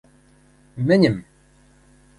[0.87, 1.15] Мӹньӹм!